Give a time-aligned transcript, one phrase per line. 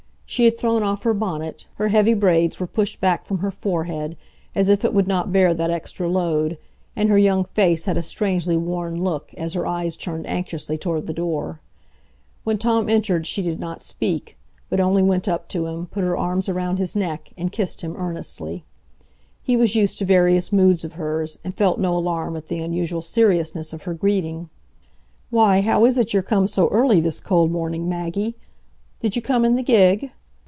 [0.31, 4.15] She had thrown off her bonnet, her heavy braids were pushed back from her forehead,
[4.55, 6.57] as if it would not bear that extra load,
[6.95, 11.05] and her young face had a strangely worn look, as her eyes turned anxiously toward
[11.05, 11.59] the door.
[12.45, 14.37] When Tom entered she did not speak,
[14.69, 17.97] but only went up to him, put her arms round his neck, and kissed him
[17.97, 18.63] earnestly.
[19.43, 23.01] He was used to various moods of hers, and felt no alarm at the unusual
[23.01, 24.49] seriousness of her greeting.
[25.29, 28.37] "Why, how is it you're come so early this cold morning, Maggie?
[29.01, 30.13] Did you come in the gig?"